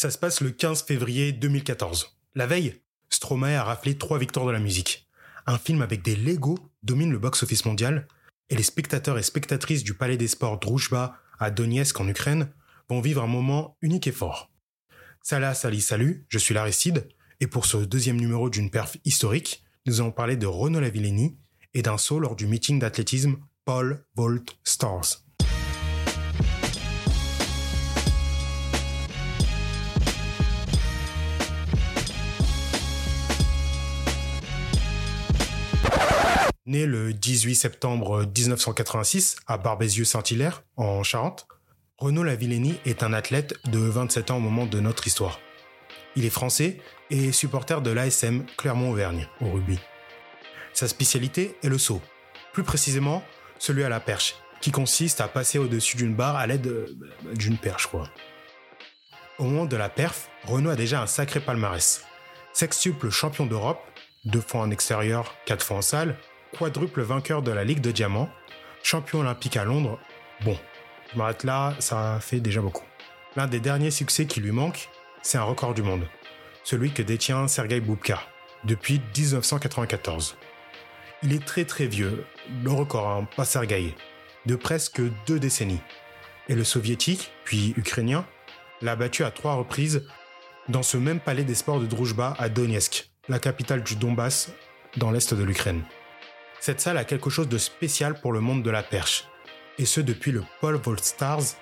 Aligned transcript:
Ça 0.00 0.10
se 0.10 0.16
passe 0.16 0.40
le 0.40 0.50
15 0.50 0.84
février 0.84 1.30
2014. 1.30 2.16
La 2.34 2.46
veille, 2.46 2.80
Stromae 3.10 3.58
a 3.58 3.64
raflé 3.64 3.98
trois 3.98 4.18
victoires 4.18 4.46
de 4.46 4.50
la 4.50 4.58
musique. 4.58 5.06
Un 5.44 5.58
film 5.58 5.82
avec 5.82 6.00
des 6.00 6.16
Lego 6.16 6.58
domine 6.82 7.12
le 7.12 7.18
box-office 7.18 7.66
mondial 7.66 8.08
et 8.48 8.56
les 8.56 8.62
spectateurs 8.62 9.18
et 9.18 9.22
spectatrices 9.22 9.84
du 9.84 9.92
Palais 9.92 10.16
des 10.16 10.26
Sports 10.26 10.58
Druzhba 10.58 11.18
à 11.38 11.50
Donetsk 11.50 12.00
en 12.00 12.08
Ukraine 12.08 12.48
vont 12.88 13.02
vivre 13.02 13.22
un 13.22 13.26
moment 13.26 13.76
unique 13.82 14.06
et 14.06 14.12
fort. 14.12 14.50
Salah, 15.20 15.52
salut, 15.52 15.82
salut, 15.82 16.24
je 16.30 16.38
suis 16.38 16.54
l'Aristide 16.54 17.06
et 17.40 17.46
pour 17.46 17.66
ce 17.66 17.76
deuxième 17.76 18.18
numéro 18.18 18.48
d'une 18.48 18.70
perf 18.70 18.96
historique, 19.04 19.64
nous 19.84 20.00
allons 20.00 20.12
parler 20.12 20.38
de 20.38 20.46
Renaud 20.46 20.80
Lavillenie 20.80 21.36
et 21.74 21.82
d'un 21.82 21.98
saut 21.98 22.20
lors 22.20 22.36
du 22.36 22.46
meeting 22.46 22.78
d'athlétisme 22.78 23.36
Paul 23.66 24.02
Volt 24.14 24.56
Stars. 24.64 25.24
Né 36.70 36.86
le 36.86 37.12
18 37.12 37.56
septembre 37.56 38.24
1986 38.26 39.38
à 39.48 39.58
Barbézieux-Saint-Hilaire, 39.58 40.62
en 40.76 41.02
Charente, 41.02 41.48
Renaud 41.98 42.22
Lavillenie 42.22 42.78
est 42.84 43.02
un 43.02 43.12
athlète 43.12 43.56
de 43.72 43.80
27 43.80 44.30
ans 44.30 44.36
au 44.36 44.40
moment 44.40 44.66
de 44.66 44.78
notre 44.78 45.08
histoire. 45.08 45.40
Il 46.14 46.24
est 46.24 46.30
français 46.30 46.78
et 47.10 47.32
supporter 47.32 47.82
de 47.82 47.90
l'ASM 47.90 48.46
Clermont-Auvergne 48.56 49.26
au 49.40 49.50
rugby. 49.50 49.80
Sa 50.72 50.86
spécialité 50.86 51.56
est 51.64 51.68
le 51.68 51.76
saut, 51.76 52.00
plus 52.52 52.62
précisément 52.62 53.24
celui 53.58 53.82
à 53.82 53.88
la 53.88 53.98
perche, 53.98 54.36
qui 54.60 54.70
consiste 54.70 55.20
à 55.20 55.26
passer 55.26 55.58
au-dessus 55.58 55.96
d'une 55.96 56.14
barre 56.14 56.36
à 56.36 56.46
l'aide 56.46 56.68
euh, 56.68 56.86
d'une 57.34 57.58
perche. 57.58 57.88
Quoi. 57.88 58.08
Au 59.38 59.42
moment 59.42 59.66
de 59.66 59.76
la 59.76 59.88
perf, 59.88 60.28
Renaud 60.44 60.70
a 60.70 60.76
déjà 60.76 61.02
un 61.02 61.08
sacré 61.08 61.40
palmarès. 61.40 62.04
Sextuple 62.52 63.10
champion 63.10 63.46
d'Europe, 63.46 63.82
deux 64.24 64.40
fois 64.40 64.60
en 64.60 64.70
extérieur, 64.70 65.34
quatre 65.46 65.66
fois 65.66 65.78
en 65.78 65.82
salle, 65.82 66.16
quadruple 66.56 67.02
vainqueur 67.02 67.42
de 67.42 67.50
la 67.50 67.64
Ligue 67.64 67.80
de 67.80 67.90
Diamants, 67.90 68.30
champion 68.82 69.20
olympique 69.20 69.56
à 69.56 69.64
Londres. 69.64 69.98
Bon, 70.44 70.56
je 71.12 71.18
m'arrête 71.18 71.44
là, 71.44 71.74
ça 71.78 72.18
fait 72.20 72.40
déjà 72.40 72.60
beaucoup. 72.60 72.84
L'un 73.36 73.46
des 73.46 73.60
derniers 73.60 73.90
succès 73.90 74.26
qui 74.26 74.40
lui 74.40 74.52
manque, 74.52 74.88
c'est 75.22 75.38
un 75.38 75.42
record 75.42 75.74
du 75.74 75.82
monde, 75.82 76.06
celui 76.64 76.90
que 76.90 77.02
détient 77.02 77.48
Sergei 77.48 77.80
Boubka 77.80 78.20
depuis 78.64 79.00
1994. 79.16 80.36
Il 81.22 81.32
est 81.32 81.44
très 81.44 81.64
très 81.64 81.86
vieux, 81.86 82.24
le 82.62 82.70
record, 82.70 83.08
hein, 83.08 83.28
pas 83.36 83.44
Sergei, 83.44 83.94
de 84.46 84.56
presque 84.56 85.00
deux 85.26 85.38
décennies. 85.38 85.80
Et 86.48 86.54
le 86.54 86.64
soviétique, 86.64 87.30
puis 87.44 87.74
ukrainien, 87.76 88.26
l'a 88.82 88.96
battu 88.96 89.24
à 89.24 89.30
trois 89.30 89.54
reprises 89.54 90.06
dans 90.68 90.82
ce 90.82 90.96
même 90.96 91.20
palais 91.20 91.44
des 91.44 91.54
sports 91.54 91.80
de 91.80 91.86
Druzhba 91.86 92.34
à 92.38 92.48
Donetsk, 92.48 93.10
la 93.28 93.38
capitale 93.38 93.82
du 93.82 93.96
Donbass, 93.96 94.52
dans 94.96 95.10
l'est 95.10 95.34
de 95.34 95.44
l'Ukraine. 95.44 95.82
Cette 96.60 96.82
salle 96.82 96.98
a 96.98 97.04
quelque 97.04 97.30
chose 97.30 97.48
de 97.48 97.56
spécial 97.56 98.20
pour 98.20 98.34
le 98.34 98.40
monde 98.40 98.62
de 98.62 98.70
la 98.70 98.82
perche, 98.82 99.24
et 99.78 99.86
ce 99.86 100.02
depuis 100.02 100.30
le 100.30 100.44
Pole 100.60 100.76
Vault 100.76 100.98
Stars, 100.98 101.56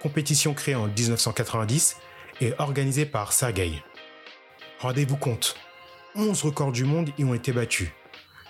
compétition 0.00 0.54
créée 0.54 0.74
en 0.74 0.86
1990 0.86 1.98
et 2.40 2.54
organisée 2.58 3.04
par 3.04 3.34
Sergei. 3.34 3.82
Rendez-vous 4.78 5.18
compte, 5.18 5.54
11 6.14 6.44
records 6.44 6.72
du 6.72 6.84
monde 6.84 7.10
y 7.18 7.24
ont 7.24 7.34
été 7.34 7.52
battus, 7.52 7.90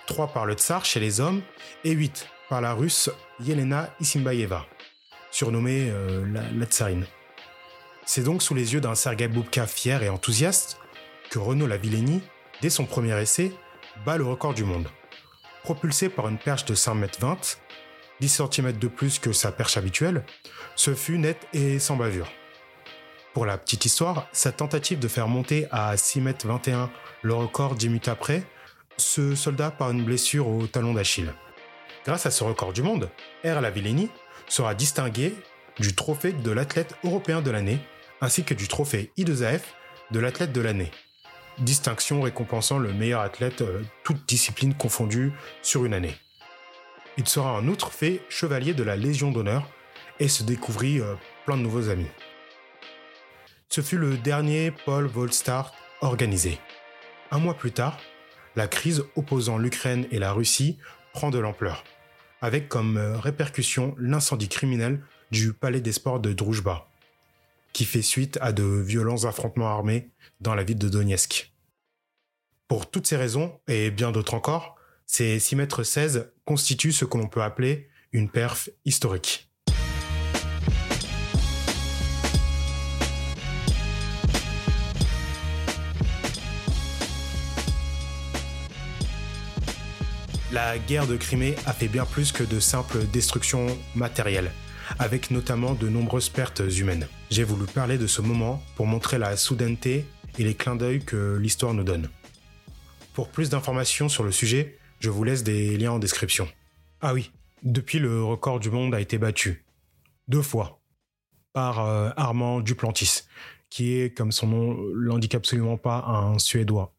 3 0.06 0.28
par 0.28 0.46
le 0.46 0.54
Tsar 0.54 0.84
chez 0.84 1.00
les 1.00 1.20
hommes 1.20 1.42
et 1.82 1.90
8 1.90 2.28
par 2.48 2.60
la 2.60 2.74
russe 2.74 3.10
Yelena 3.40 3.92
Isimbaeva, 3.98 4.66
surnommée 5.32 5.90
euh, 5.90 6.24
la, 6.54 6.66
tsarine. 6.66 7.06
C'est 8.06 8.22
donc 8.22 8.40
sous 8.40 8.54
les 8.54 8.72
yeux 8.72 8.80
d'un 8.80 8.94
Sergei 8.94 9.26
Boubka 9.26 9.66
fier 9.66 10.04
et 10.04 10.08
enthousiaste 10.08 10.78
que 11.28 11.40
Renaud 11.40 11.66
Lavillenie, 11.66 12.22
dès 12.60 12.70
son 12.70 12.86
premier 12.86 13.20
essai, 13.20 13.50
bat 14.06 14.16
le 14.16 14.24
record 14.24 14.54
du 14.54 14.62
monde 14.62 14.86
propulsé 15.62 16.08
par 16.08 16.28
une 16.28 16.38
perche 16.38 16.64
de 16.64 16.74
5 16.74 16.92
m 16.92 17.08
20, 17.18 17.58
10 18.20 18.42
cm 18.50 18.72
de 18.72 18.88
plus 18.88 19.18
que 19.18 19.32
sa 19.32 19.52
perche 19.52 19.76
habituelle, 19.76 20.24
ce 20.76 20.94
fut 20.94 21.18
net 21.18 21.46
et 21.52 21.78
sans 21.78 21.96
bavure. 21.96 22.30
Pour 23.34 23.46
la 23.46 23.56
petite 23.56 23.84
histoire, 23.86 24.28
sa 24.32 24.52
tentative 24.52 24.98
de 24.98 25.08
faire 25.08 25.28
monter 25.28 25.66
à 25.70 25.96
6 25.96 26.18
m 26.18 26.34
21 26.44 26.90
le 27.22 27.34
record 27.34 27.74
10 27.74 27.88
minutes 27.88 28.08
après 28.08 28.42
se 28.96 29.34
solda 29.34 29.70
par 29.70 29.90
une 29.90 30.04
blessure 30.04 30.48
au 30.48 30.66
talon 30.66 30.92
d'Achille. 30.92 31.32
Grâce 32.04 32.26
à 32.26 32.30
ce 32.30 32.44
record 32.44 32.72
du 32.72 32.82
monde, 32.82 33.08
R. 33.44 33.60
Lavillenie 33.60 34.10
sera 34.48 34.74
distingué 34.74 35.34
du 35.78 35.94
trophée 35.94 36.32
de 36.32 36.50
l'athlète 36.50 36.94
européen 37.04 37.40
de 37.40 37.50
l'année 37.50 37.78
ainsi 38.20 38.44
que 38.44 38.54
du 38.54 38.68
trophée 38.68 39.10
I2AF 39.16 39.60
de 40.10 40.20
l'athlète 40.20 40.52
de 40.52 40.60
l'année 40.60 40.90
distinction 41.58 42.22
récompensant 42.22 42.78
le 42.78 42.92
meilleur 42.92 43.20
athlète, 43.20 43.62
euh, 43.62 43.82
toute 44.04 44.26
discipline 44.26 44.74
confondue, 44.74 45.32
sur 45.62 45.84
une 45.84 45.94
année. 45.94 46.14
Il 47.18 47.28
sera 47.28 47.52
en 47.52 47.68
outre 47.68 47.92
fait 47.92 48.22
chevalier 48.28 48.74
de 48.74 48.82
la 48.82 48.96
Légion 48.96 49.32
d'honneur 49.32 49.68
et 50.18 50.28
se 50.28 50.42
découvrit 50.42 51.00
euh, 51.00 51.14
plein 51.44 51.56
de 51.56 51.62
nouveaux 51.62 51.88
amis. 51.88 52.10
Ce 53.68 53.80
fut 53.80 53.98
le 53.98 54.16
dernier 54.16 54.70
Paul 54.70 55.06
Volstar 55.06 55.72
organisé. 56.00 56.58
Un 57.30 57.38
mois 57.38 57.54
plus 57.54 57.72
tard, 57.72 57.98
la 58.56 58.68
crise 58.68 59.04
opposant 59.16 59.58
l'Ukraine 59.58 60.06
et 60.10 60.18
la 60.18 60.32
Russie 60.32 60.78
prend 61.12 61.30
de 61.30 61.38
l'ampleur, 61.38 61.84
avec 62.40 62.68
comme 62.68 62.96
euh, 62.96 63.18
répercussion 63.18 63.94
l'incendie 63.98 64.48
criminel 64.48 65.02
du 65.30 65.52
palais 65.52 65.80
des 65.80 65.92
sports 65.92 66.20
de 66.20 66.32
Druzhba, 66.32 66.86
qui 67.72 67.84
fait 67.84 68.02
suite 68.02 68.38
à 68.40 68.52
de 68.52 68.64
violents 68.64 69.24
affrontements 69.24 69.68
armés 69.68 70.10
dans 70.40 70.54
la 70.54 70.64
ville 70.64 70.78
de 70.78 70.88
Donetsk. 70.88 71.52
Pour 72.68 72.90
toutes 72.90 73.06
ces 73.06 73.16
raisons, 73.16 73.60
et 73.68 73.90
bien 73.90 74.12
d'autres 74.12 74.34
encore, 74.34 74.76
ces 75.06 75.38
6 75.38 75.56
mètres 75.56 75.82
16 75.82 76.32
constituent 76.44 76.92
ce 76.92 77.04
que 77.04 77.18
l'on 77.18 77.28
peut 77.28 77.42
appeler 77.42 77.88
une 78.12 78.30
perf 78.30 78.70
historique. 78.84 79.48
La 90.52 90.78
guerre 90.78 91.06
de 91.06 91.16
Crimée 91.16 91.54
a 91.64 91.72
fait 91.72 91.88
bien 91.88 92.04
plus 92.04 92.30
que 92.30 92.44
de 92.44 92.60
simples 92.60 93.06
destructions 93.06 93.66
matérielles 93.94 94.52
avec 94.98 95.30
notamment 95.30 95.74
de 95.74 95.88
nombreuses 95.88 96.28
pertes 96.28 96.62
humaines. 96.78 97.08
J'ai 97.30 97.44
voulu 97.44 97.66
parler 97.66 97.98
de 97.98 98.06
ce 98.06 98.22
moment 98.22 98.62
pour 98.76 98.86
montrer 98.86 99.18
la 99.18 99.36
soudaineté 99.36 100.06
et 100.38 100.44
les 100.44 100.54
clins 100.54 100.76
d'œil 100.76 101.04
que 101.04 101.36
l'histoire 101.36 101.74
nous 101.74 101.84
donne. 101.84 102.08
Pour 103.12 103.28
plus 103.28 103.50
d'informations 103.50 104.08
sur 104.08 104.24
le 104.24 104.32
sujet, 104.32 104.78
je 105.00 105.10
vous 105.10 105.24
laisse 105.24 105.42
des 105.42 105.76
liens 105.76 105.92
en 105.92 105.98
description. 105.98 106.48
Ah 107.00 107.12
oui, 107.12 107.30
depuis 107.62 107.98
le 107.98 108.22
record 108.22 108.60
du 108.60 108.70
monde 108.70 108.94
a 108.94 109.00
été 109.00 109.18
battu. 109.18 109.64
Deux 110.28 110.42
fois. 110.42 110.80
Par 111.52 111.80
euh, 111.80 112.10
Armand 112.16 112.60
Duplantis, 112.60 113.24
qui 113.68 113.94
est, 113.94 114.16
comme 114.16 114.32
son 114.32 114.46
nom 114.46 114.76
l'indique 114.94 115.34
absolument 115.34 115.76
pas, 115.76 116.04
un 116.06 116.38
Suédois. 116.38 116.94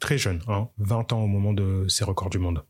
Très 0.00 0.18
jeune, 0.18 0.42
hein, 0.48 0.68
20 0.78 1.12
ans 1.14 1.22
au 1.22 1.26
moment 1.26 1.54
de 1.54 1.86
ses 1.88 2.04
records 2.04 2.28
du 2.28 2.38
monde. 2.38 2.64